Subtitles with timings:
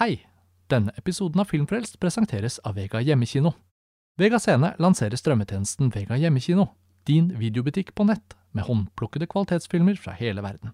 [0.00, 0.22] Hei!
[0.72, 3.50] Denne episoden av Filmfrelst presenteres av Vega Hjemmekino.
[4.16, 6.64] Vega Scene lanserer strømmetjenesten Vega Hjemmekino,
[7.04, 10.72] din videobutikk på nett, med håndplukkede kvalitetsfilmer fra hele verden.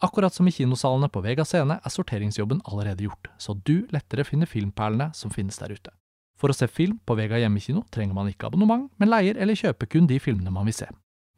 [0.00, 4.48] Akkurat som i kinosalene på Vega Scene er sorteringsjobben allerede gjort, så du lettere finner
[4.48, 5.92] filmperlene som finnes der ute.
[6.40, 9.92] For å se film på Vega Hjemmekino trenger man ikke abonnement, men leier eller kjøper
[9.92, 10.88] kun de filmene man vil se.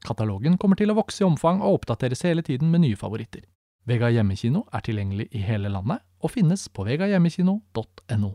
[0.07, 3.43] Katalogen kommer til å vokse i omfang og oppdateres hele tiden med nye favoritter.
[3.85, 8.31] Vega Hjemmekino er tilgjengelig i hele landet og finnes på vegahjemmekino.no.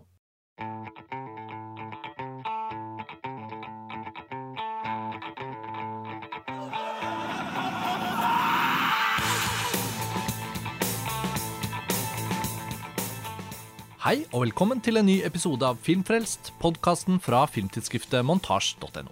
[14.05, 19.09] Hei og velkommen til en ny episode av Filmfrelst, podkasten fra filmtidsskriftet montasj.no.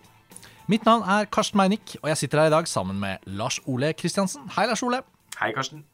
[0.70, 3.96] Mitt navn er Karsten Meinick, og jeg sitter her i dag sammen med Lars Ole
[3.98, 4.52] Kristiansen.
[4.54, 5.02] Hei, Lars Ole.
[5.42, 5.88] Hei, Karsten.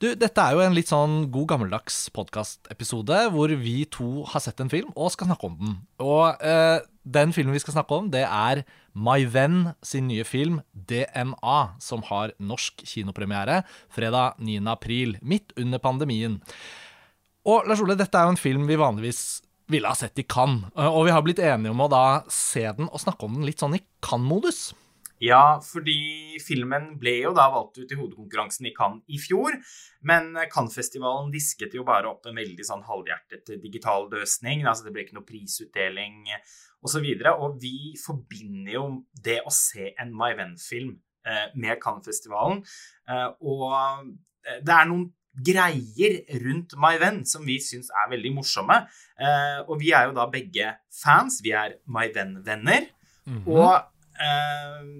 [0.00, 4.62] Du, dette er jo en litt sånn god gammeldags podkastepisode hvor vi to har sett
[4.64, 5.74] en film og skal snakke om den.
[6.00, 8.62] Og eh, den filmen vi skal snakke om, det er
[8.96, 13.60] My Venn sin nye film DNA, som har norsk kinopremiere
[13.92, 14.56] fredag 9.
[14.72, 16.40] april, midt under pandemien.
[17.44, 20.72] Og Lars Ole, dette er jo en film vi vanligvis ville ha sett i Cannes,
[20.74, 23.60] og vi har blitt enige om å da se den og snakke om den litt
[23.62, 24.70] sånn i Cannes-modus.
[25.20, 29.58] Ja, fordi filmen ble jo da valgt ut i hovedkonkurransen i Cannes i fjor,
[30.08, 34.64] men Cannes-festivalen disket jo bare opp en veldig sånn halvhjertet digital løsning.
[34.64, 36.24] altså Det ble ikke noe prisutdeling
[36.80, 37.04] osv.
[37.04, 40.96] Og, så og vi forbinder jo det å se en My Venn-film
[41.28, 42.64] eh, med Cannes-festivalen.
[43.10, 44.12] Eh, og
[44.64, 48.80] det er noen greier rundt My Venn som vi syns er veldig morsomme.
[49.20, 51.40] Eh, og vi er jo da begge fans.
[51.44, 52.88] Vi er My Venn-venner.
[53.26, 53.48] Mm -hmm.
[53.48, 53.89] Og
[54.26, 54.90] eh,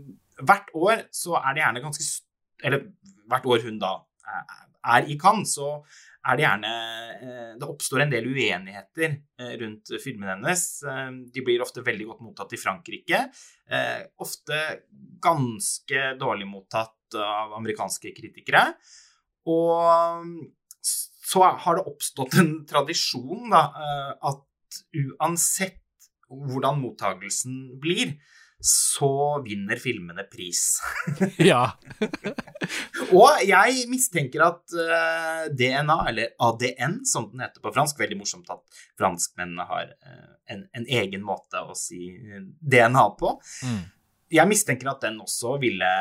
[0.40, 2.06] hvert år så er det gjerne ganske
[2.64, 2.84] Eller
[3.28, 3.94] hvert år hun da
[4.80, 5.80] er i Cannes, så
[6.28, 6.70] er det gjerne
[7.16, 9.08] eh, Det oppstår en del uenigheter
[9.40, 10.64] eh, rundt filmene hennes.
[10.84, 13.24] Eh, de blir ofte veldig godt mottatt i Frankrike.
[14.20, 14.60] Ofte
[15.22, 18.64] ganske dårlig mottatt av amerikanske kritikere.
[19.50, 20.34] Og
[20.82, 23.62] så har det oppstått en tradisjon, da,
[24.26, 28.16] at uansett hvordan mottagelsen blir,
[28.60, 30.80] så vinner filmene pris.
[31.50, 31.62] ja.
[33.16, 38.50] og jeg mistenker at uh, DNA, eller ADN som den heter på fransk Veldig morsomt
[38.52, 42.12] at franskmennene har uh, en, en, egen måte å si
[42.60, 43.32] DNA på.
[43.64, 43.80] Mm.
[44.30, 45.94] Jeg mistenker at den også ville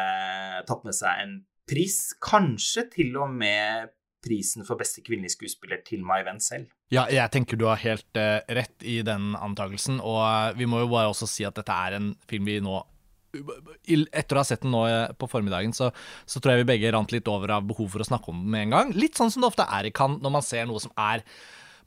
[0.68, 3.94] tatt med seg en pris, kanskje til og med
[4.24, 6.70] prisen for beste kvinnelige skuespiller til My Venn selv.
[6.94, 10.84] Ja, jeg tenker du har helt uh, rett i den antakelsen, og uh, vi må
[10.84, 12.82] jo bare også si at dette er en film vi nå
[13.30, 15.92] etter å ha sett den nå eh, på formiddagen, så,
[16.26, 18.50] så, tror jeg vi begge rant litt over av behov for å snakke om den
[18.50, 18.94] med en gang.
[18.98, 21.22] Litt sånn som det ofte er i Cannes når man ser noe som er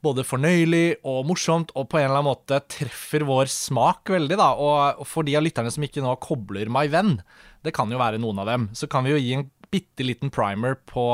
[0.03, 4.49] både fornøyelig og morsomt, og på en eller annen måte treffer vår smak veldig, da.
[4.59, 7.17] Og for de av lytterne som ikke nå kobler My Venn,
[7.63, 10.31] det kan jo være noen av dem, så kan vi jo gi en bitte liten
[10.33, 11.05] primer på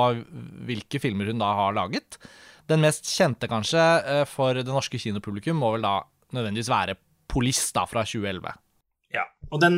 [0.68, 2.20] hvilke filmer hun da har laget.
[2.70, 5.96] Den mest kjente, kanskje, eh, for det norske kinopublikum må vel da
[6.36, 7.00] nødvendigvis være
[7.30, 8.54] Police da, fra 2011.
[9.14, 9.76] Ja, og den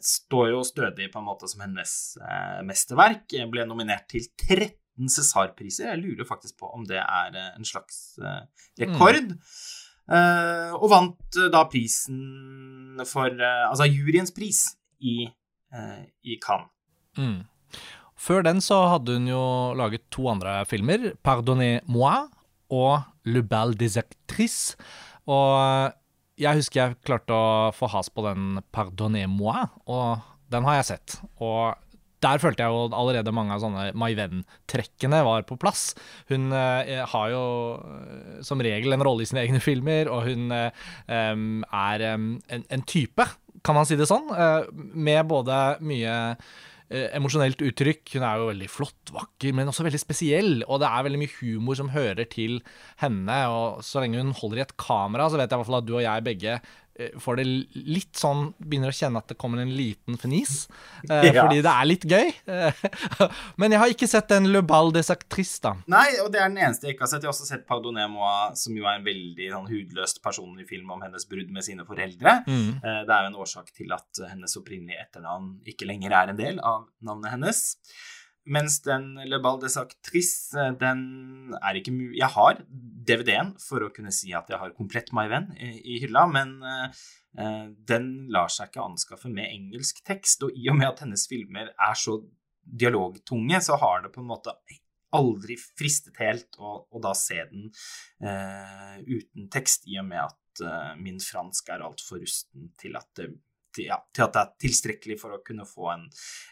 [0.00, 3.26] står jo stødig på en måte som hennes eh, mesterverk.
[3.52, 5.90] Ble nominert til 13 Cæsar-priser.
[5.90, 8.42] Jeg lurer faktisk på om det er eh, en slags eh,
[8.84, 9.20] rekord.
[9.32, 9.38] Mm.
[10.12, 14.66] Eh, og vant eh, da prisen for Altså juryens pris
[15.00, 15.24] i,
[16.28, 16.68] i Cannes.
[17.18, 17.42] Mm.
[18.22, 19.42] Før den så hadde hun jo
[19.78, 22.28] laget to andre filmer, 'Pardonnez-moi'
[22.70, 24.76] og 'Le bal des actrices'.
[25.26, 25.92] Og
[26.38, 30.20] jeg husker jeg klarte å få has på den 'Pardonnez-moi', og
[30.52, 31.20] den har jeg sett.
[31.40, 31.74] Og
[32.22, 35.92] der følte jeg jo allerede mange av sånne My Venn-trekkene var på plass.
[36.30, 37.44] Hun eh, har jo
[37.82, 40.70] eh, som regel en rolle i sine egne filmer, og hun eh,
[41.10, 43.26] er en, en, type,
[43.66, 46.52] kan man si det sånn, eh, med både mye eh,
[47.16, 48.04] emosjonelt uttrykk.
[48.16, 50.52] Hun er jo veldig flott, vakker, men også veldig spesiell.
[50.66, 52.60] Og det er veldig mye humor som hører til
[53.02, 53.38] henne.
[53.52, 55.88] Og så lenge hun holder i et kamera, så vet jeg i hvert fall at
[55.88, 56.81] du og jeg begge Eh,
[57.20, 57.44] får det
[57.88, 60.66] litt sånn Begynner å kjenne at det kommer en liten fnis.
[61.10, 61.42] Eh, ja.
[61.42, 62.28] Fordi det er litt gøy.
[63.60, 65.72] Men jeg har ikke sett den Le Bal des Actrices, da.
[65.90, 67.24] Nei, og det er den eneste jeg ikke har sett.
[67.24, 68.30] Jeg har også sett Pardonnez Moi,
[68.60, 72.36] som jo er en veldig sånn, hudløst personlig film om hennes brudd med sine foreldre.
[72.46, 72.70] Mm.
[72.78, 76.38] Eh, det er jo en årsak til at hennes opprinnelige etternavn ikke lenger er en
[76.38, 77.64] del av navnet hennes.
[78.44, 83.86] Mens den Le Bal des Actrices, eh, den er ikke mulig Jeg har DVD-en for
[83.86, 88.08] å kunne si at jeg har komplett My Venn i, i hylla, men uh, den
[88.34, 90.42] lar seg ikke anskaffe med engelsk tekst.
[90.46, 92.18] Og i og med at hennes filmer er så
[92.62, 94.54] dialogtunge, så har det på en måte
[95.12, 97.70] aldri fristet helt å, å da se den
[98.24, 103.10] uh, uten tekst, i og med at uh, min fransk er altfor rusten til at,
[103.18, 103.30] det,
[103.74, 106.04] til, ja, til at det er tilstrekkelig for å kunne få en,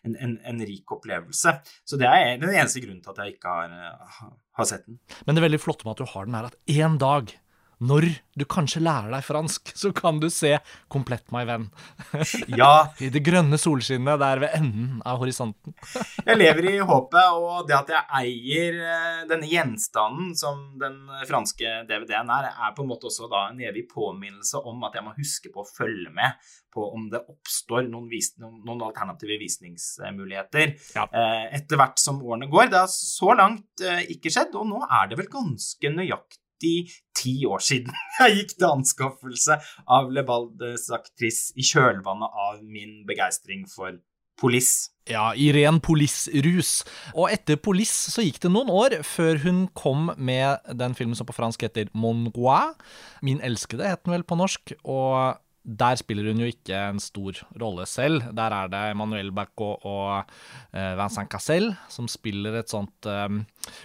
[0.07, 1.57] en, en, en, rik opplevelse.
[1.85, 4.19] Så det er den eneste grunnen til at jeg ikke har, eh,
[4.59, 5.01] har sett den.
[5.25, 7.35] Men det er veldig flotte med at du har den, er at én dag
[7.81, 8.07] når
[8.37, 10.53] du kanskje lærer deg fransk, så kan du se
[10.93, 11.69] komplett, my venn.
[12.61, 12.91] Ja.
[13.01, 15.73] I det grønne solskinnet der ved enden av horisonten.
[16.29, 20.99] jeg lever i håpet, og det at jeg eier eh, denne gjenstanden som den
[21.29, 25.07] franske DVD-en er, er på en måte også da en evig påminnelse om at jeg
[25.07, 26.37] må huske på å følge med
[26.75, 31.07] på om det oppstår noen, vis noen alternative visningsmuligheter ja.
[31.09, 32.69] Eh, etter hvert som årene går.
[32.71, 37.49] Det har så langt eh, ikke skjedd, og nå er det vel ganske nøyaktig 90
[37.51, 39.59] år siden jeg gikk til anskaffelse
[39.89, 40.25] av Le
[40.97, 43.99] aktris i kjølvannet av min begeistring for
[44.41, 44.89] Police.
[45.11, 46.71] Ja, i ren Police-rus.
[47.13, 51.29] Og etter Police så gikk det noen år før hun kom med den filmen som
[51.29, 52.71] på fransk heter Mon Roi.
[53.27, 54.73] Min elskede het den vel på norsk.
[54.85, 58.25] og der spiller hun jo ikke en stor rolle selv.
[58.37, 60.31] Der er det Emmanuel Bacot og
[60.73, 63.43] uh, Vincent Cassel som spiller et sånt um,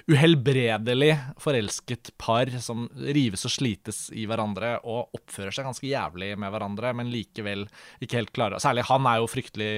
[0.08, 1.12] uhelbredelig
[1.42, 6.94] forelsket par som rives og slites i hverandre og oppfører seg ganske jævlig med hverandre,
[6.96, 7.68] men likevel
[8.00, 9.72] ikke helt klare Særlig han er jo fryktelig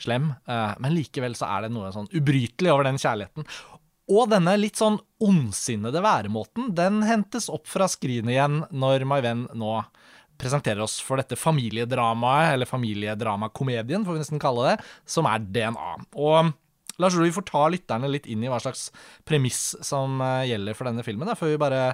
[0.00, 3.48] slem, uh, men likevel så er det noe sånn ubrytelig over den kjærligheten.
[4.12, 9.46] Og denne litt sånn ondsinnede væremåten, den hentes opp fra skrinet igjen når My Venn
[9.56, 9.78] nå
[10.44, 14.76] presenterer oss for dette familiedramaet, eller familiedramakomedien, får vi nesten kalle det,
[15.08, 15.90] som er DNA.
[16.20, 16.52] Og
[17.02, 18.86] Lars Rui får ta lytterne litt inn i hva slags
[19.26, 21.84] premiss som eh, gjelder for denne filmen, da, før vi bare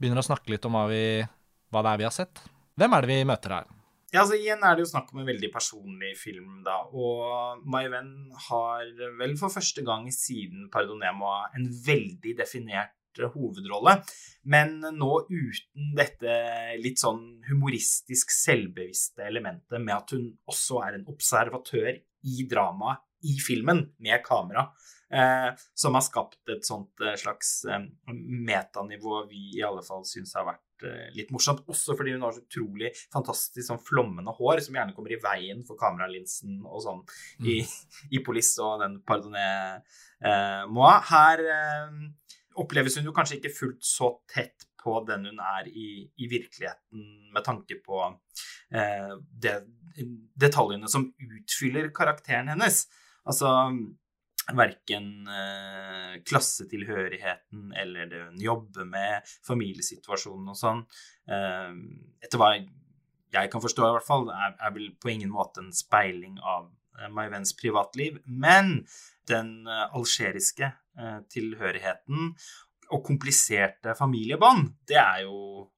[0.00, 1.02] begynner å snakke litt om hva, vi,
[1.70, 2.46] hva det er vi har sett.
[2.78, 3.74] Hvem er det vi møter her?
[4.08, 6.78] Ja, altså Igjen er det jo snakk om en veldig personlig film, da.
[6.96, 8.86] Og My Venn har
[9.20, 12.94] vel for første gang siden Pardonemo en veldig definert
[13.34, 13.98] hovedrolle.
[14.48, 16.36] Men nå uten dette
[16.80, 23.34] litt sånn humoristisk selvbevisste elementet med at hun også er en observatør i dramaet i
[23.42, 24.68] filmen med kamera.
[25.10, 30.34] Eh, som har skapt et sånt eh, slags eh, metanivå vi i alle fall syns
[30.36, 31.64] har vært eh, litt morsomt.
[31.72, 35.64] Også fordi hun har så utrolig fantastisk sånn flommende hår som gjerne kommer i veien
[35.66, 37.00] for kameralinsen og sånn
[37.40, 37.48] mm.
[37.48, 37.58] i,
[38.18, 39.88] i Police og den Pardonnet
[40.20, 40.92] eh, Moi.
[41.08, 41.98] Her eh,
[42.62, 47.04] oppleves hun jo kanskje ikke fullt så tett på den hun er i, i virkeligheten,
[47.34, 49.56] med tanke på eh, det,
[50.38, 52.84] detaljene som utfyller karakteren hennes.
[53.28, 53.50] Altså
[54.56, 60.84] verken eh, klassetilhørigheten eller det hun jobber med, familiesituasjonen og sånn.
[61.28, 61.72] Eh,
[62.24, 65.74] etter hva jeg kan forstå, i hvert fall, er, er vel på ingen måte en
[65.76, 68.22] speiling av eh, My Venns privatliv.
[68.24, 68.86] Men
[69.28, 70.72] den eh, algeriske
[71.30, 72.32] tilhørigheten
[72.94, 75.68] og kompliserte familiebånd, det er jo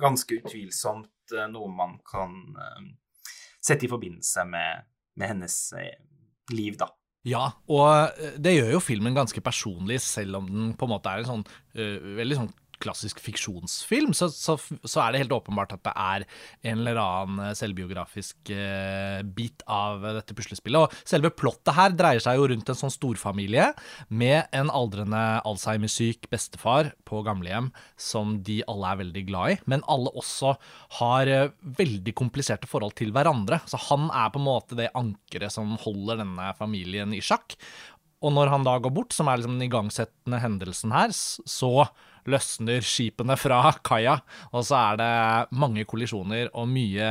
[0.00, 2.90] ganske utvilsomt eh, noe man kan eh,
[3.64, 4.84] sette i forbindelse med,
[5.18, 5.58] med hennes
[6.52, 6.90] liv, da.
[7.24, 11.22] Ja, og det gjør jo filmen ganske personlig, selv om den på en måte er
[11.22, 12.50] en sånn uh, veldig sånn
[12.84, 16.26] klassisk fiksjonsfilm, så, så, så, er det helt åpenbart at det er
[16.70, 20.84] en eller annen eh, selvbiografisk eh, bit av dette puslespillet.
[20.84, 23.70] Og selve plottet her dreier seg jo rundt en sånn storfamilie
[24.08, 27.70] med en aldrende Alzheimer-syk bestefar på gamlehjem
[28.00, 30.54] som de alle er veldig glad i, men alle også
[31.00, 33.60] har eh, veldig kompliserte forhold til hverandre.
[33.70, 37.56] Så han er på en måte det ankeret som holder denne familien i sjakk.
[38.24, 41.72] Og når han da går bort, som er liksom den igangsettende hendelsen her, så
[42.30, 44.14] løsner skipene fra kaia,
[44.54, 47.10] og så er det mange kollisjoner og mye,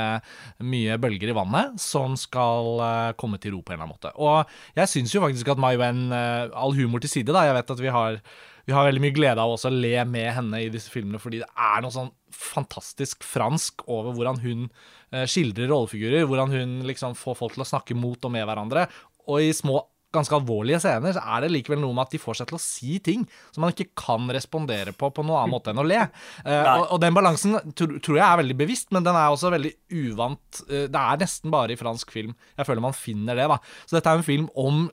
[0.65, 4.13] mye bølger i vannet som skal uh, komme til ro på en eller annen måte.
[4.17, 7.59] Og jeg syns jo faktisk at My Wen, uh, all humor til side, da, jeg
[7.59, 8.19] vet at vi har
[8.63, 11.49] vi har veldig mye glede av å le med henne i disse filmene, fordi det
[11.51, 17.41] er noe sånn fantastisk fransk over hvordan hun uh, skildrer rollefigurer, hvordan hun liksom får
[17.41, 18.87] folk til å snakke mot og med hverandre,
[19.27, 19.81] og i små
[20.13, 22.61] ganske alvorlige scener, så er det likevel noe med at de får seg til å
[22.61, 25.99] si ting som man ikke kan respondere på på noen annen måte enn å le.
[26.45, 29.51] Uh, og, og, den balansen tror, tror jeg er veldig bevisst, men den er også
[29.53, 30.61] veldig uvant.
[30.69, 33.47] Uh, det er nesten bare i fransk film jeg føler man finner det.
[33.51, 33.59] da.
[33.85, 34.85] Så dette er en film om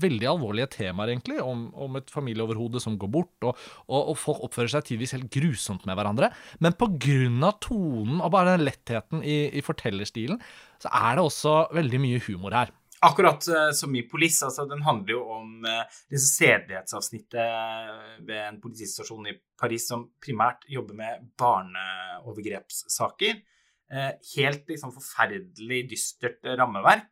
[0.00, 1.40] veldig alvorlige temaer, egentlig.
[1.42, 3.58] Om, om et familieoverhode som går bort, og,
[3.88, 6.30] og, og, folk oppfører seg tidvis helt grusomt med hverandre.
[6.60, 10.40] Men av tonen og bare den lettheten i, i fortellerstilen,
[10.80, 12.70] så er det også veldig mye humor her.
[13.06, 14.44] Akkurat uh, som i Police.
[14.44, 15.76] altså Den handler jo om det
[16.12, 23.40] disse sedelighetsavsnittet ved en politistasjon i Paris som primært jobber med barneovergrepssaker.
[24.36, 27.08] Helt liksom forferdelig dystert rammeverk.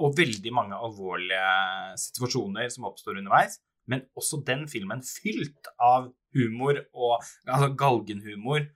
[0.00, 3.60] og veldig mange alvorlige situasjoner som oppstår underveis.
[3.86, 8.66] men også den filmen fylt av humor og altså galgenhumor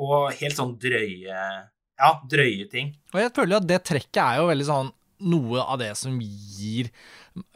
[0.00, 1.42] og helt sånn drøye
[2.00, 2.94] Ja, drøye ting.
[3.12, 4.88] Og jeg føler jo at det trekket er jo veldig sånn
[5.20, 6.90] noe av det som gir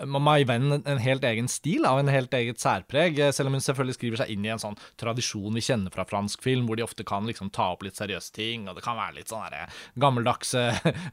[0.07, 3.19] My Venn en helt egen stil, av en helt eget særpreg.
[3.35, 6.45] Selv om hun selvfølgelig skriver seg inn i en sånn tradisjon vi kjenner fra fransk
[6.45, 9.19] film, hvor de ofte kan liksom ta opp litt seriøse ting, og det kan være
[9.19, 9.43] litt sånn
[10.01, 10.63] gammeldagse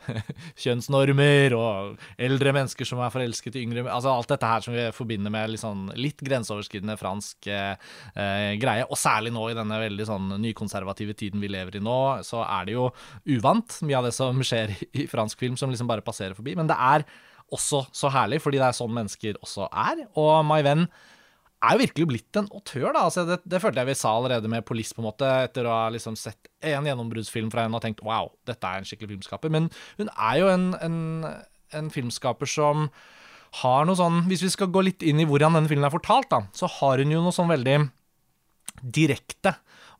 [0.63, 4.85] kjønnsnormer, og eldre mennesker som er forelsket i yngre Altså alt dette her som vi
[4.95, 8.85] forbinder med litt, sånn, litt grenseoverskridende fransk eh, greie.
[8.87, 12.69] Og særlig nå i denne veldig sånn nykonservative tiden vi lever i nå, så er
[12.69, 12.87] det jo
[13.33, 16.55] uvant, mye av det som skjer i fransk film, som liksom bare passerer forbi.
[16.59, 17.07] Men det er
[17.51, 20.05] også så herlig, fordi det er sånn mennesker også er.
[20.19, 20.87] Og My Venn
[21.61, 23.05] er jo virkelig blitt en autør, da.
[23.05, 25.75] Altså, det, det, følte jeg vi sa allerede med Police, på en måte, etter å
[25.75, 29.53] ha liksom sett en gjennombruddsfilm fra henne og tenkt wow, dette er en skikkelig filmskaper.
[29.53, 30.99] Men hun er jo en, en,
[31.77, 32.89] en filmskaper som
[33.61, 36.29] har noe sånn Hvis vi skal gå litt inn i hvordan denne filmen er fortalt,
[36.31, 37.81] da, så har hun jo noe sånn veldig
[38.81, 39.57] direkte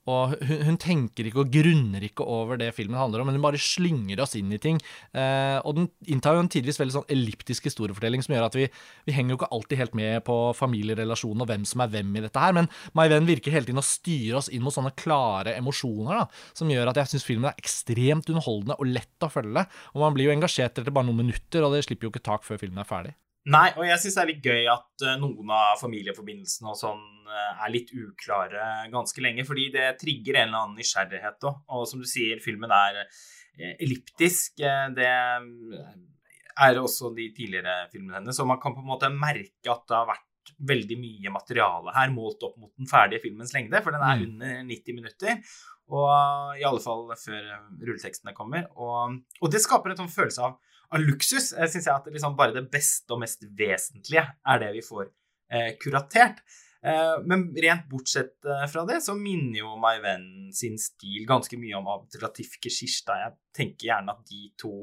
[0.09, 3.45] og hun, hun, tenker ikke og grunner ikke over det filmen handler om, men hun
[3.45, 4.79] bare slynger oss inn i ting.
[5.13, 8.65] Eh, og den inntar jo en tidvis veldig sånn elliptisk historiefortelling som gjør at vi,
[9.05, 12.25] vi henger jo ikke alltid helt med på familierelasjonen og hvem som er hvem i
[12.25, 15.55] dette her, men My Venn virker hele tiden å styre oss inn mot sånne klare
[15.59, 19.67] emosjoner, da, som gjør at jeg syns filmen er ekstremt underholdende og lett å følge.
[19.93, 22.47] Og man blir jo engasjert etter bare noen minutter, og det slipper jo ikke tak
[22.47, 23.13] før filmen er ferdig.
[23.49, 27.01] Nei, og jeg syns det er litt gøy at uh, noen av familieforbindelsene og sånn
[27.25, 31.63] uh, er litt uklare ganske lenge, fordi det trigger en eller annen nysgjerrighet òg.
[31.73, 34.61] Og som du sier, filmen er uh, elliptisk.
[34.93, 39.87] det er også de tidligere filmene hennes, så man kan på en måte merke at
[39.89, 40.27] det har vært
[40.71, 44.25] veldig mye materiale her målt opp mot den ferdige filmens lengde, for den er mm.
[44.27, 45.55] under 90 minutter.
[45.91, 47.47] Og i alle fall før
[47.81, 48.69] rulletekstene kommer.
[48.77, 50.59] Og, og det skaper en sånn følelse av
[50.91, 54.73] av luksus jeg synes jeg at liksom bare det beste og mest vesentlige er det
[54.75, 55.07] vi får
[55.51, 56.41] eh, kuratert.
[56.81, 61.59] Eh, men rent bortsett eh, fra det, så minner jo My Venn sin stil ganske
[61.61, 63.19] mye om Abdelatif Keshishta.
[63.25, 64.73] Jeg tenker gjerne at de to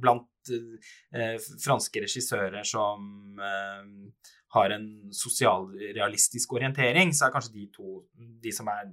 [0.00, 8.02] blant eh, franske regissører som eh, har en sosialrealistisk orientering, så er kanskje de to
[8.44, 8.92] de som er,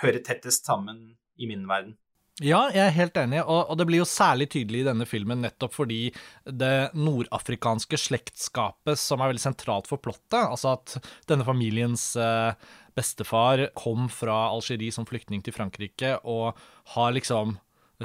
[0.00, 1.02] hører tettest sammen
[1.40, 1.98] i min verden.
[2.40, 5.42] Ja, jeg er helt enig, og, og, det blir jo særlig tydelig i denne filmen
[5.44, 6.06] nettopp fordi
[6.48, 10.94] det nordafrikanske slektskapet som er veldig sentralt for plottet, altså at
[11.28, 12.54] denne familiens eh,
[12.96, 16.56] bestefar kom fra Algerie som flyktning til Frankrike og
[16.94, 17.58] har liksom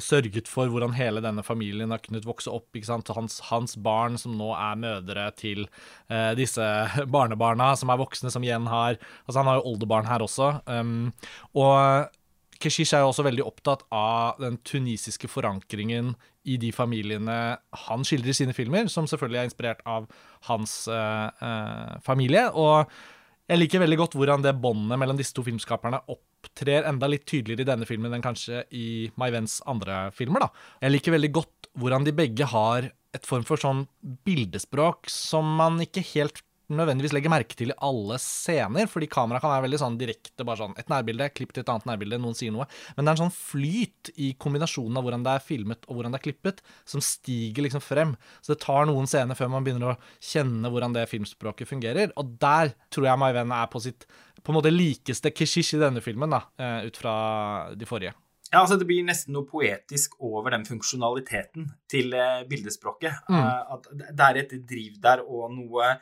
[0.04, 2.68] sørget for hvordan hele denne familien har kunnet vokse opp.
[2.76, 3.14] ikke sant?
[3.16, 5.64] Hans, hans barn som nå er mødre til
[6.10, 6.66] eh, disse
[7.16, 10.52] barnebarna, som er voksne, som igjen har Altså, han har jo oldebarn her også.
[10.68, 11.14] Um,
[11.56, 12.12] og
[12.62, 16.14] Keshish er jo også veldig opptatt av den tunisiske forankringen
[16.46, 17.38] i de familiene
[17.88, 20.08] han skildrer i sine filmer, som selvfølgelig er inspirert av
[20.50, 22.46] hans uh, uh, familie.
[22.54, 22.86] Og
[23.50, 27.66] jeg liker veldig godt hvordan det båndet mellom disse to filmskaperne opptrer enda litt tydeligere
[27.66, 28.88] i denne filmen enn kanskje i
[29.22, 30.46] My Vens andre filmer.
[30.46, 30.68] da.
[30.86, 33.86] Jeg liker veldig godt hvordan de begge har et form for sånn
[34.28, 36.42] bildespråk som man ikke helt
[36.74, 40.62] nødvendigvis legger merke til i alle scener, fordi kamera kan være veldig sånn direkte, bare
[40.64, 42.68] sånn et nærbilde, klipp til et annet nærbilde, noen sier noe.
[42.96, 46.16] Men det er en sånn flyt i kombinasjonen av hvordan det er filmet og hvordan
[46.16, 48.16] det er klippet, som stiger liksom frem.
[48.42, 52.14] Så det tar noen scener før man begynner å kjenne hvordan det filmspråket fungerer.
[52.20, 54.08] Og der tror jeg My Venn er på sitt
[54.46, 57.16] på en måte likeste kishish i denne filmen, da, eh, ut fra
[57.74, 58.14] de forrige.
[58.52, 63.26] Ja, altså Det blir nesten noe poetisk over den funksjonaliteten til eh, bildespråket.
[63.30, 63.40] Mm.
[63.42, 65.96] Uh, at det er et driv der og noe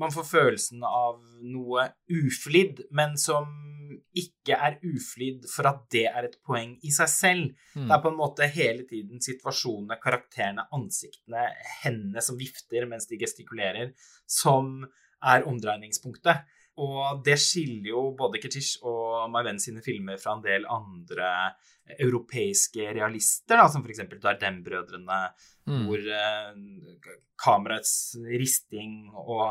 [0.00, 3.50] Man får følelsen av noe uflidd, men som
[4.16, 7.50] ikke er uflidd for at det er et poeng i seg selv.
[7.74, 7.88] Mm.
[7.88, 11.48] Det er på en måte hele tiden situasjonene, karakterene, ansiktene,
[11.82, 13.92] hendene som vifter mens de gestikulerer,
[14.30, 14.78] som
[15.20, 16.46] er omdreiningspunktet.
[16.80, 21.30] Og det skiller jo både Ketish og Marven sine filmer fra en del andre
[21.98, 24.04] europeiske realister, da, som f.eks.
[24.22, 25.20] Dardem-brødrene,
[25.66, 25.80] mm.
[25.88, 27.94] hvor eh, kameraets
[28.30, 29.48] risting og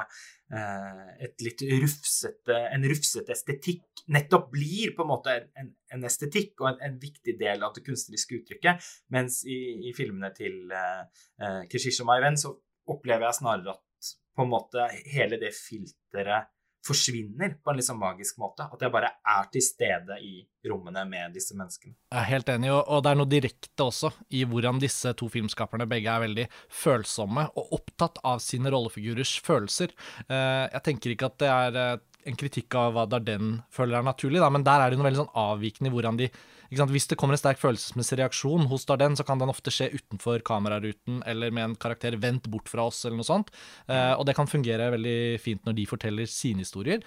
[0.54, 6.64] eh, et litt rufsete, en rufsete estetikk nettopp blir på en måte en, en estetikk
[6.64, 9.60] og en, en, viktig del av det kunstneriske uttrykket, mens i,
[9.90, 11.04] i filmene til eh,
[11.44, 12.56] eh Keshish og Venn så
[12.90, 16.50] opplever jeg snarere at på en måte hele det filteret
[16.86, 18.66] forsvinner på en liksom magisk måte.
[18.72, 20.34] At jeg bare er til stede i
[20.70, 21.96] rommene med disse menneskene.
[22.12, 25.88] Jeg er helt enig, og det er noe direkte også i hvordan disse to filmskaperne
[25.90, 26.48] begge er veldig
[26.82, 29.96] følsomme og opptatt av sine rollefigurers følelser.
[30.28, 31.82] Eh, jeg tenker ikke at det er
[32.28, 35.22] en kritikk av hva Darden føler er naturlig, da, men der er det noe veldig
[35.22, 36.30] sånn avvikende i hvordan de?
[36.70, 40.44] Hvis det kommer en sterk følelsesmessig reaksjon hos Darden, så kan den ofte skje utenfor
[40.46, 43.50] kameraruten eller med en karakter vendt bort fra oss, eller noe sånt.
[43.90, 47.02] Eh, og det kan fungere veldig fint når de forteller sine historier.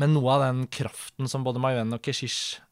[0.00, 2.62] Men noe av den kraften som både Mayuen og Keshish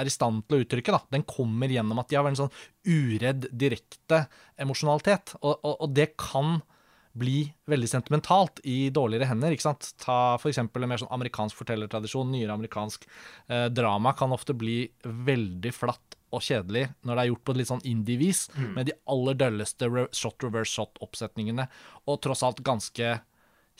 [0.00, 2.54] er i stand til å uttrykke, da, den kommer gjennom at de har en sånn
[2.88, 4.24] uredd, direkte
[4.60, 5.34] emosjonalitet.
[5.42, 6.62] Og, og, og det kan
[7.12, 9.54] bli veldig sentimentalt i dårligere hender.
[9.54, 9.92] ikke sant?
[10.02, 10.60] Ta f.eks.
[10.62, 12.30] en mer sånn amerikansk fortellertradisjon.
[12.30, 13.06] Nyere amerikansk
[13.48, 17.58] eh, drama kan ofte bli veldig flatt og kjedelig når det er gjort på et
[17.60, 18.68] litt sånn indie-vis, mm.
[18.76, 21.66] med de aller dølleste shot reverse shot-oppsetningene,
[22.06, 23.16] og tross alt ganske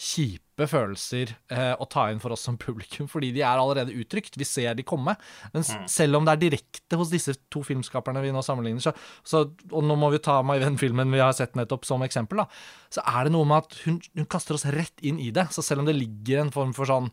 [0.00, 4.38] kjipe følelser eh, å ta inn for oss som publikum, fordi de er allerede uttrykt.
[4.40, 5.12] Vi ser de komme.
[5.52, 5.84] Men mm.
[5.92, 9.84] selv om det er direkte hos disse to filmskaperne vi nå sammenligner, så, så og
[9.84, 12.48] nå må vi ta My Venn-filmen vi har sett nettopp som eksempel, da,
[12.92, 15.50] så er det noe med at hun, hun, kaster oss rett inn i det.
[15.52, 17.12] Så selv om det ligger en form for sånn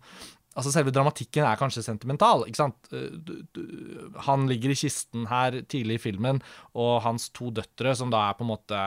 [0.58, 2.42] Altså Selve dramatikken er kanskje sentimental.
[2.48, 2.88] ikke sant?
[2.90, 6.42] Eh, han ligger i kisten her tidlig i filmen,
[6.74, 8.80] og hans to døtre, som da er på en måte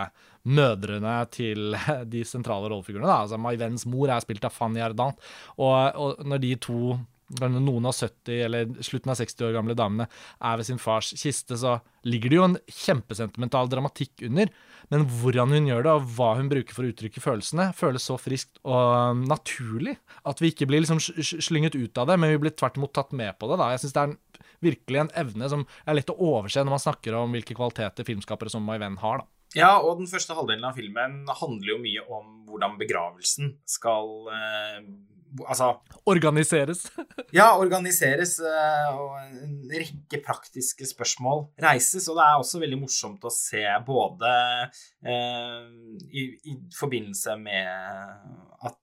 [0.48, 1.76] mødrene til
[2.12, 3.08] de sentrale rollefigurene.
[3.08, 5.20] da, altså My Venns mor er spilt av Fanny Ardant,
[5.58, 6.82] og, og når de to
[7.38, 10.06] noen av 70 eller slutten av 60 år gamle damene
[10.42, 14.50] er ved sin fars kiste, så ligger det jo en kjempesentimental dramatikk under.
[14.90, 18.18] Men hvordan hun gjør det, og hva hun bruker for å uttrykke følelsene, føles så
[18.18, 22.56] friskt og naturlig at vi ikke blir liksom slynget ut av det, men vi blir
[22.56, 23.60] tvert imot tatt med på det.
[23.60, 23.70] da.
[23.74, 24.16] Jeg synes det er en,
[24.60, 28.52] virkelig en evne som er lett å overse når man snakker om hvilke kvaliteter filmskapere
[28.52, 29.22] som My Venn har.
[29.22, 29.39] da.
[29.56, 34.84] Ja, og den første halvdelen av filmen handler jo mye om hvordan begravelsen skal eh,
[35.46, 35.68] Altså
[36.10, 36.88] Organiseres.
[37.38, 38.32] ja, organiseres.
[38.42, 42.08] Eh, og en rekke praktiske spørsmål reises.
[42.10, 44.32] Og det er også veldig morsomt å se både
[45.06, 45.68] eh,
[46.10, 47.70] i, i, forbindelse med
[48.66, 48.78] at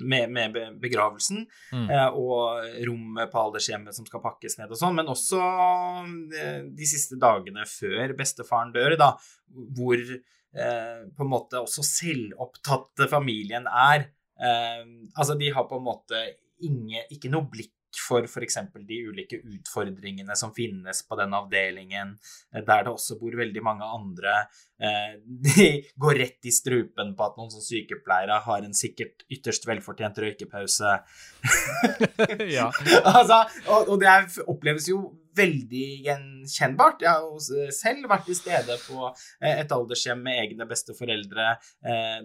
[0.00, 1.88] med, med begravelsen mm.
[1.90, 5.40] eh, og rommet på aldershjemmet som skal pakkes ned og sånn, men også
[6.38, 9.10] eh, de siste dagene før bestefaren dør, da,
[9.76, 14.08] hvor eh, på en måte også selvopptatte familien er.
[14.40, 14.82] Eh,
[15.12, 16.24] altså, de har på en måte
[16.62, 18.58] ingen, ikke noe blikk for f.eks.
[18.86, 22.16] de ulike utfordringene som finnes på den avdelingen,
[22.54, 24.34] eh, der det også bor veldig mange andre.
[24.82, 25.68] Eh, de
[26.00, 30.94] går rett i strupen på at noen som sykepleiere har en sikkert ytterst velfortjent røykepause.
[32.56, 32.70] ja.
[33.16, 34.14] altså, og, og det
[34.46, 37.06] oppleves jo veldig gjenkjennbart.
[37.06, 41.54] Jeg har selv vært til stede på eh, et aldershjem med egne besteforeldre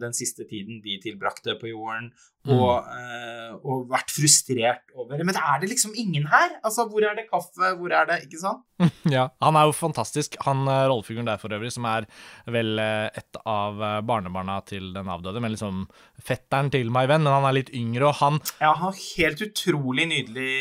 [0.02, 2.12] den siste tiden de tilbrakte på jorden.
[2.54, 3.58] Og, mm.
[3.62, 6.58] og, vært frustrert over Men er det liksom ingen her?
[6.64, 7.74] Altså, hvor er det kaffe?
[7.78, 8.64] Hvor er det Ikke sant?
[9.18, 10.36] Ja, han er jo fantastisk.
[10.46, 12.06] Han rollefiguren der for øvrig, som er
[12.54, 15.86] vel et av barnebarna til den avdøde, men liksom
[16.22, 19.42] fetteren til My Venn, men han er litt yngre, og han Ja, han har helt
[19.48, 20.52] utrolig nydelig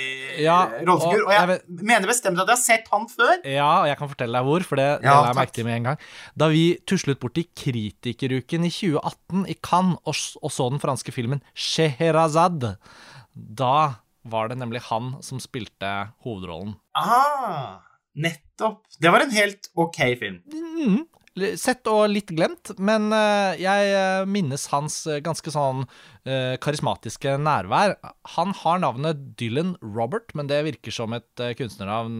[0.43, 3.35] ja, rollefigur, og, og jeg, jeg mener bestemt at jeg har sett han før.
[3.45, 5.69] Ja, og jeg kan fortelle deg hvor, for det, det ja, la jeg merke til
[5.69, 6.07] med en gang.
[6.39, 11.15] Da vi tuslet bort i Kritikeruken i 2018 i Cannes og, og så den franske
[11.15, 11.43] filmen
[11.77, 12.77] Scheherazade,
[13.33, 13.95] da
[14.27, 15.91] var det nemlig han som spilte
[16.25, 16.75] hovedrollen.
[16.97, 17.83] Ah,
[18.17, 18.87] nettopp.
[18.99, 20.41] Det var en helt OK film.
[20.53, 21.05] Mm,
[21.37, 25.85] Sett og litt glemt, men eh, jeg eh, minnes hans eh, ganske sånn
[26.27, 27.93] karismatiske nærvær.
[28.35, 32.17] Han har navnet Dylan Robert, men det virker som et kunstnernavn.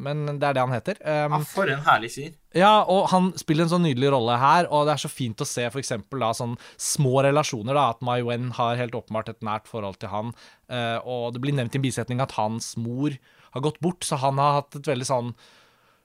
[0.00, 1.02] Men det er det han heter.
[1.04, 2.30] Ja, for en herlig fyr.
[2.56, 5.48] Ja, og han spiller en sånn nydelig rolle her, og det er så fint å
[5.50, 5.92] se f.eks.
[6.40, 10.32] sånn små relasjoner, da, at Mai Wen har helt åpenbart et nært forhold til han,
[11.04, 13.20] og det blir nevnt i en bisetning at hans mor
[13.52, 15.36] har gått bort, så han har hatt et veldig sånn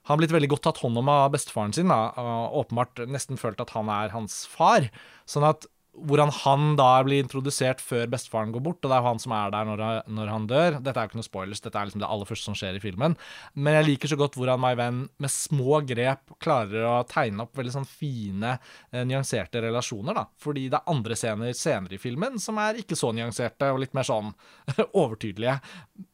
[0.07, 1.91] han har blitt veldig godt tatt hånd om av bestefaren sin.
[1.91, 4.87] Da, og åpenbart nesten følt at han er hans far.
[5.29, 9.09] Sånn at hvordan han da blir introdusert før bestefaren går bort, og det er jo
[9.09, 10.77] han som er der når, når, han dør.
[10.79, 12.83] Dette er jo ikke noe spoilers, dette er liksom det aller første som skjer i
[12.83, 13.17] filmen.
[13.59, 17.59] Men jeg liker så godt hvordan My Venn med små grep klarer å tegne opp
[17.59, 18.53] veldig sånn fine,
[18.93, 20.25] eh, nyanserte relasjoner, da.
[20.39, 23.97] Fordi det er andre scener senere i filmen som er ikke så nyanserte og litt
[23.97, 24.31] mer sånn
[25.03, 25.57] overtydelige.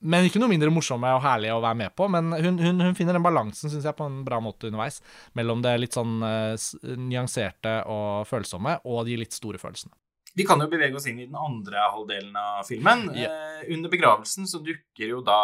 [0.01, 2.09] Men ikke noe mindre morsomme og herlige å være med på.
[2.11, 5.03] Men hun, hun, hun finner den balansen, syns jeg, på en bra måte underveis.
[5.37, 6.57] Mellom det litt sånn uh,
[6.97, 9.95] nyanserte og følsomme og de litt store følelsene følelsene.
[10.37, 13.07] Vi kan jo bevege oss inn i den andre halvdelen av filmen.
[13.15, 13.33] Yeah.
[13.63, 15.39] Eh, under begravelsen så dukker jo da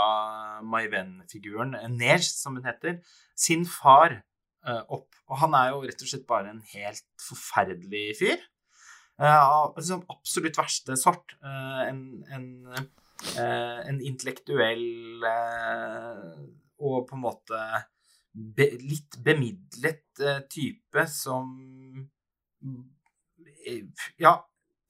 [0.62, 3.00] my venn-figuren, Nej som hun heter,
[3.34, 5.10] sin far eh, opp.
[5.32, 8.44] Og han er jo rett og slett bare en helt forferdelig fyr.
[9.18, 11.36] Eh, liksom absolutt verste sort.
[11.42, 16.38] Eh, en, en, eh, en, intellektuell eh,
[16.84, 17.64] og på en måte
[18.34, 20.06] be, litt bemidlet
[20.54, 21.50] type som
[24.22, 24.38] ja,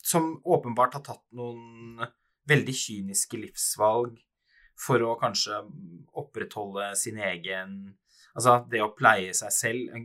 [0.03, 2.03] som åpenbart har tatt noen
[2.49, 4.17] veldig kyniske livsvalg
[4.79, 5.61] for å kanskje
[6.19, 7.93] opprettholde sin egen
[8.33, 9.97] Altså det å pleie seg selv.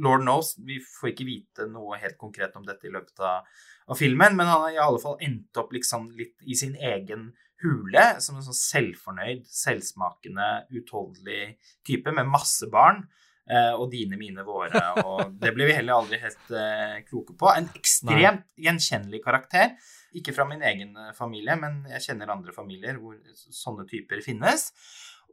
[0.00, 3.44] Lord knows, vi får ikke vite noe helt konkret om dette i løpet av,
[3.92, 7.30] av filmen, men han har i alle fall endt opp liksom litt i sin egen
[7.60, 13.04] hule, som en sånn selvfornøyd, selvsmakende, utholdelig type med masse barn.
[13.46, 14.80] Eh, og dine, mine, våre.
[15.04, 17.46] Og det ble vi heller aldri helt uh, kloke på.
[17.52, 19.76] En ekstremt gjenkjennelig karakter.
[20.18, 23.14] Ikke fra min egen eh, familie, men jeg kjenner andre familier hvor
[23.54, 24.72] sånne typer finnes.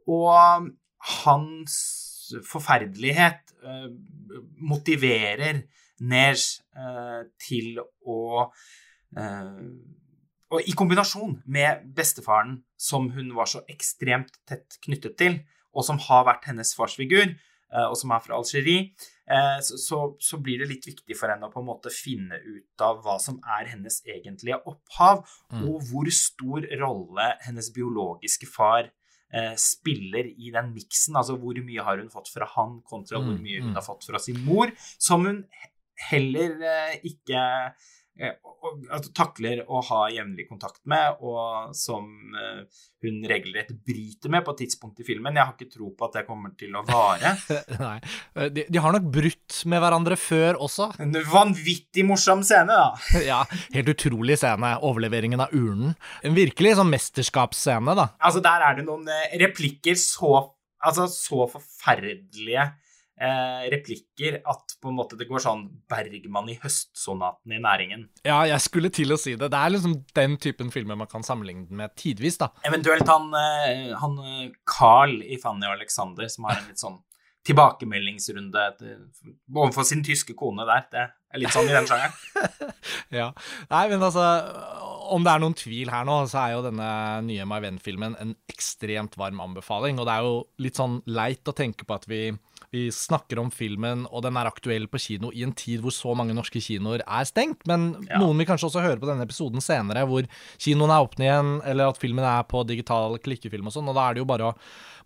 [0.06, 0.70] Og
[1.24, 1.78] hans
[2.46, 3.88] forferdelighet uh,
[4.62, 5.64] motiverer
[6.04, 8.16] Nej eh, til å
[10.50, 15.38] Og i kombinasjon med bestefaren, som hun var så ekstremt tett knyttet til,
[15.74, 17.32] og som har vært hennes farsfigur,
[17.88, 18.90] og som er fra Algerie,
[19.30, 22.84] eh, så, så, blir det litt viktig for henne å på en måte finne ut
[22.84, 25.64] av hva som er hennes egentlige opphav, mm.
[25.68, 31.18] og hvor stor rolle hennes biologiske far eh, spiller i den miksen.
[31.20, 33.78] Altså hvor mye har hun fått fra han kontra hvor mm, mye hun mm.
[33.80, 35.44] har fått fra sin mor, som hun
[36.10, 36.58] heller
[37.06, 37.42] ikke
[38.22, 42.62] altså, takler å ha jevnlig kontakt med, og som uh,
[43.04, 45.36] hun regelrett bryter med på et tidspunkt i filmen.
[45.36, 47.34] Jeg har ikke tro på at det kommer til å vare.
[47.84, 47.96] Nei,
[48.38, 50.90] eh, de, de, har nok brutt med hverandre før også.
[51.02, 52.94] En vanvittig morsom scene, da.
[53.32, 53.42] ja,
[53.74, 54.76] helt utrolig scene.
[54.84, 55.96] Overleveringen av urnen.
[56.24, 58.10] En virkelig sånn mesterskapsscene, da.
[58.22, 59.10] Altså, der er det noen
[59.42, 60.36] replikker så,
[60.84, 62.70] altså, så forferdelige
[63.20, 68.08] eh, replikker at på en måte det går sånn Bergman i høstsonaten i næringen.
[68.26, 69.50] Ja, jeg skulle til å si det.
[69.52, 72.50] Det er liksom den typen filmer man kan sammenligne den med tidvis, da.
[72.66, 77.00] Eventuelt han, eh, han eh, Carl i Fanny og Alexander, som har en litt sånn
[77.44, 78.62] tilbakemeldingsrunde
[79.52, 80.86] overfor sin tyske kone der.
[80.88, 82.14] Det er litt sånn i den sjangeren.
[83.20, 83.28] ja.
[83.68, 84.24] Nei, men altså
[85.12, 86.88] Om det er noen tvil her nå, så er jo denne
[87.26, 90.00] nye My Venn-filmen en ekstremt varm anbefaling.
[90.00, 92.22] Og det er jo litt sånn leit å tenke på at vi
[92.74, 96.14] vi snakker om filmen, og den er aktuell på kino i en tid hvor så
[96.18, 97.62] mange norske kinoer er stengt.
[97.70, 98.18] Men ja.
[98.22, 100.26] noen vil kanskje også høre på denne episoden senere, hvor
[100.62, 104.08] kinoen er åpne igjen, eller at filmen er på digital klikkefilm og sånn, og da
[104.08, 104.58] er det jo bare å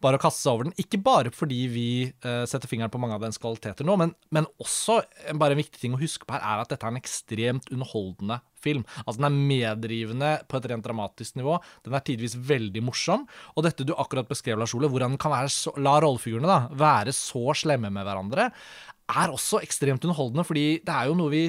[0.03, 0.77] bare å kaste seg over den.
[0.79, 1.89] Ikke bare fordi vi
[2.23, 5.01] uh, setter fingeren på mange av dens kvaliteter nå, men, men, også
[5.39, 8.39] bare en viktig ting å huske på her, er at dette er en ekstremt underholdende
[8.65, 8.85] film.
[9.05, 11.59] Altså Den er meddrivende på et rent dramatisk nivå.
[11.87, 13.27] Den er tidvis veldig morsom.
[13.57, 17.93] Og dette du akkurat beskrev, Lars Ole, hvordan kan så, la rollefigurene være så slemme
[17.95, 18.51] med hverandre,
[19.09, 21.47] er også ekstremt underholdende, fordi det er jo noe vi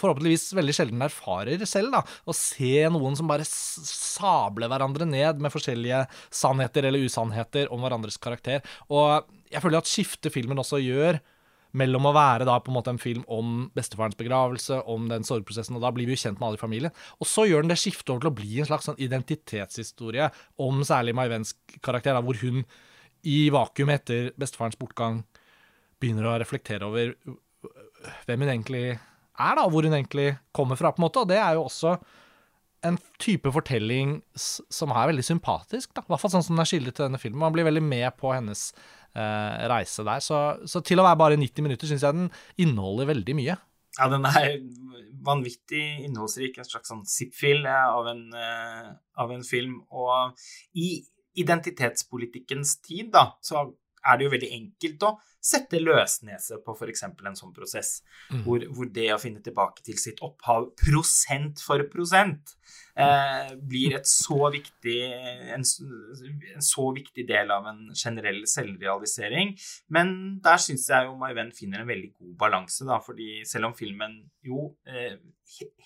[0.00, 1.94] forhåpentligvis veldig sjelden erfarer selv.
[1.94, 7.84] da, Å se noen som bare sabler hverandre ned med forskjellige sannheter eller usannheter om
[7.84, 8.64] hverandres karakter.
[8.90, 11.20] Og jeg føler at skiftet filmen også gjør
[11.74, 15.76] mellom å være da på en måte en film om bestefarens begravelse, om den sorgprosessen,
[15.78, 16.94] og da blir vi jo kjent med alle i familien.
[17.18, 20.30] Og så gjør den det skiftet over til å bli en slags sånn identitetshistorie
[20.62, 22.62] om særlig Mai Wens karakter, da, hvor hun
[23.24, 25.22] i vakuum etter bestefarens bortgang
[26.02, 27.14] begynner å reflektere over
[28.26, 31.24] hvem hun egentlig er, da, hvor hun egentlig kommer fra, på en måte.
[31.24, 31.96] Og det er jo også
[32.84, 36.04] en type fortelling som er veldig sympatisk, da.
[36.04, 37.40] I hvert fall sånn som den er skildret til denne filmen.
[37.40, 38.68] Man blir veldig med på hennes
[39.14, 40.22] reise der.
[40.24, 42.28] Så, så, til å være bare 90 minutter syns jeg den
[42.66, 43.56] inneholder veldig mye.
[43.94, 44.56] Ja, den er
[45.24, 46.58] vanvittig innholdsrik.
[46.58, 48.88] En slags sånn zip-fil eh, av, eh,
[49.22, 49.78] av, en film.
[49.94, 50.34] Og
[50.80, 50.98] i
[51.40, 53.64] identitetspolitikkens tid, da, så
[54.04, 55.14] er det jo veldig enkelt å
[55.44, 57.02] sette løsnese på f.eks.
[57.04, 57.98] en sånn prosess,
[58.30, 58.42] mm.
[58.46, 62.54] hvor, hvor, det å finne tilbake til sitt opphav prosent for prosent
[62.96, 64.96] eh, blir et så viktig,
[65.54, 69.52] en, en, så viktig del av en generell selvrealisering.
[69.92, 70.14] Men
[70.44, 73.76] der syns jeg jo My Venn finner en veldig god balanse, da, fordi selv om
[73.76, 75.18] filmen jo eh,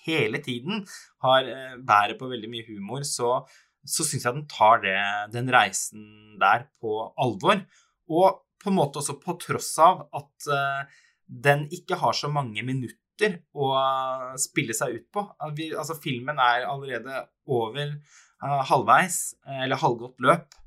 [0.05, 0.85] hele tiden
[1.25, 3.41] har eh, bærer på veldig mye humor, så
[3.87, 4.97] så syns jeg den tar det,
[5.33, 7.61] den reisen der på alvor.
[8.09, 10.81] Og på en måte også på tross av at uh,
[11.29, 15.25] den ikke har så mange minutter å uh, spille seg ut på.
[15.55, 19.21] Vi, altså, filmen er allerede over uh, halvveis,
[19.59, 20.57] eller halvgått løp,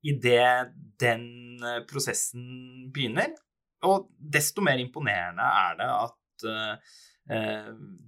[0.00, 1.26] idet den
[1.88, 3.34] prosessen begynner.
[3.84, 6.16] Og desto mer imponerende er det at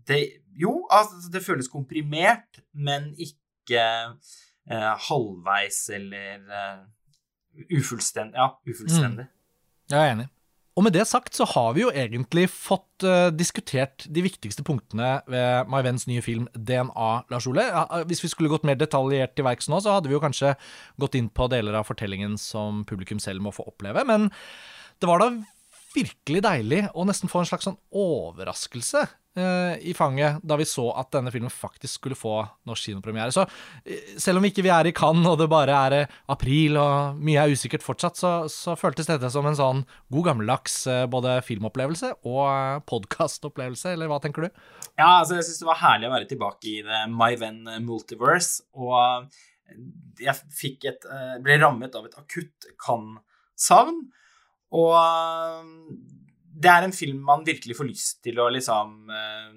[0.09, 0.19] det
[0.57, 3.85] Jo, altså, det føles komprimert, men ikke
[5.05, 6.49] halvveis eller
[7.71, 8.39] ufullstendig.
[8.39, 9.27] Ja, ufullstendig.
[9.29, 9.93] Mm.
[9.93, 10.29] Jeg er enig.
[10.73, 15.19] Og med det sagt så har vi jo egentlig fått uh, diskutert de viktigste punktene
[15.29, 17.67] ved My Venns nye film DNA, Lars Ole.
[18.09, 20.55] Hvis vi skulle gått mer detaljert til verks nå, så hadde vi jo kanskje
[21.03, 24.07] gått inn på deler av fortellingen som publikum selv må få oppleve.
[24.09, 24.31] Men
[25.03, 25.35] det var da
[25.93, 29.17] virkelig deilig å nesten få en slags sånn overraskelse eh,
[29.81, 32.35] i fanget da vi så at denne filmen faktisk skulle få
[32.69, 33.33] norsk kinopremiere.
[33.33, 33.47] Så
[33.85, 37.21] eh, selv om ikke vi er i Cannes og det bare er eh, april og
[37.23, 41.39] mye er usikkert fortsatt, så, så føltes dette som en sånn god gammeldags eh, både
[41.47, 44.51] filmopplevelse og eh, podkastopplevelse, eller hva tenker du?
[44.99, 48.67] Ja, altså, jeg syns det var herlig å være tilbake i det My Venn Multiverse.
[48.77, 49.31] Og
[50.21, 50.35] jeg
[50.91, 54.03] et eh, ble rammet av et akutt Cannes-savn.
[54.73, 54.97] Og
[56.53, 59.55] det er en film man virkelig får lyst til å liksom eh,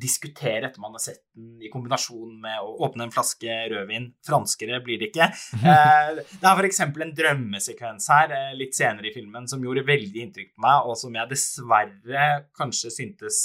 [0.00, 4.08] diskutere etter man har sett den, i kombinasjon med å åpne en flaske rødvin.
[4.26, 5.30] Franskere blir det ikke.
[5.66, 6.80] Eh, det er f.eks.
[6.86, 10.98] en drømmesekvens her eh, litt senere i filmen som gjorde veldig inntrykk på meg, og
[11.00, 12.26] som jeg dessverre
[12.56, 13.40] kanskje syntes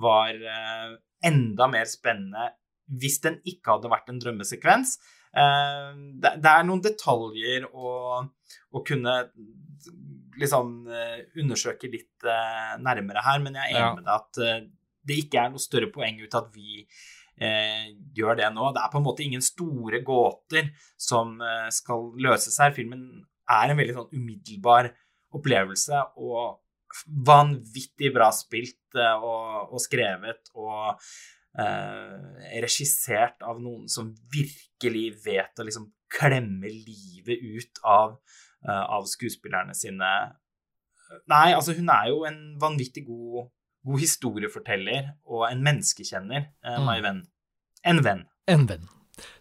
[0.00, 0.94] var eh,
[1.26, 2.52] enda mer spennende
[3.00, 4.98] hvis den ikke hadde vært en drømmesekvens.
[5.34, 5.90] Eh,
[6.22, 8.22] det, er noen detaljer å,
[8.70, 9.16] å kunne
[10.38, 14.70] liksom uh, undersøke litt uh, nærmere her, men jeg er enig med deg at
[15.04, 16.86] det ikke er noe større poeng ut at vi
[18.14, 18.68] gjør det nå.
[18.70, 20.68] Det er på en måte ingen store gåter
[21.02, 21.32] som
[21.74, 22.70] skal løses her.
[22.76, 23.02] Filmen
[23.50, 24.88] er en veldig sånn umiddelbar
[25.34, 26.60] opplevelse og
[27.26, 31.02] vanvittig bra spilt og, og skrevet og
[31.54, 38.16] regissert av noen som virkelig vet å liksom klemme livet ut av
[38.68, 40.10] Eh, av skuespillerne sine.
[41.28, 43.50] Nei, altså hun er jo en vanvittig god,
[43.84, 46.86] god historieforteller og en menneskekjenner, eh, mm.
[46.88, 47.22] my venn.
[47.84, 48.22] En venn.
[48.48, 48.86] En venn.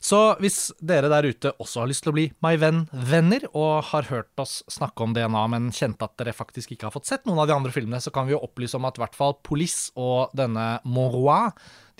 [0.03, 4.05] Så hvis dere der ute også har lyst til å bli My Venn-venner, og har
[4.11, 7.41] hørt oss snakke om DNA, men kjente at dere faktisk ikke har fått sett noen
[7.41, 9.89] av de andre filmene, så kan vi jo opplyse om at i hvert fall Police
[9.97, 11.49] og denne Monroy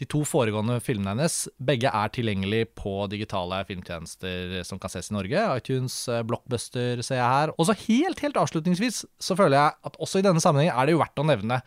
[0.02, 5.16] de to foregående filmene hennes begge er tilgjengelig på digitale filmtjenester som kan ses i
[5.18, 5.44] Norge.
[5.58, 7.54] iTunes, eh, Blockbuster ser jeg her.
[7.58, 10.96] Og så helt, helt avslutningsvis så føler jeg at også i denne sammenhengen er det
[10.96, 11.62] jo verdt å nevne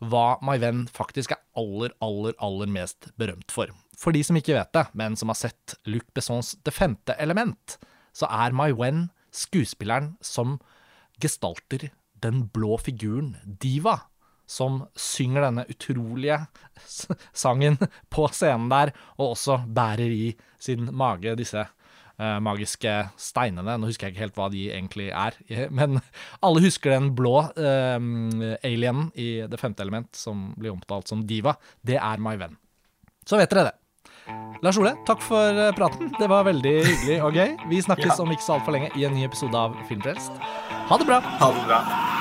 [0.00, 3.72] hva My Venn faktisk er aller, aller, aller mest berømt for.
[3.96, 7.78] For de som ikke vet det, men som har sett Luc Bessons Det femte element,
[8.12, 10.58] så er My Wen skuespilleren som
[11.20, 11.90] gestalter
[12.24, 14.00] den blå figuren Diva
[14.46, 16.40] som synger denne utrolige
[17.36, 17.78] sangen
[18.12, 20.28] på scenen der, og også bærer i
[20.62, 23.76] sin mage disse uh, magiske steinene.
[23.78, 25.38] Nå husker jeg ikke helt hva de egentlig er,
[25.78, 26.00] men
[26.40, 31.56] alle husker den blå uh, alienen i Det femte element, som blir omtalt som diva.
[31.82, 32.56] Det er My Venn.
[33.26, 33.76] Så vet dere det.
[34.62, 36.10] Lars Ole, takk for eh, praten.
[36.18, 37.54] Det var veldig hyggelig og gøy.
[37.70, 38.18] Vi snakkes ja.
[38.24, 40.44] om ikke så altfor lenge i en ny episode av Filmfrelst.
[40.90, 41.22] Ha det bra.
[41.42, 42.15] Ha det bra.